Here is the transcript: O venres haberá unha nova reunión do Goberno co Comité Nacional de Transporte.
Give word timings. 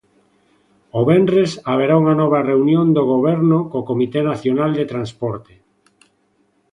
O 0.99 1.01
venres 1.09 1.51
haberá 1.69 1.93
unha 2.01 2.15
nova 2.21 2.39
reunión 2.51 2.87
do 2.95 3.03
Goberno 3.13 3.57
co 3.71 3.87
Comité 3.89 4.19
Nacional 4.31 4.71
de 4.79 4.85
Transporte. 4.93 5.53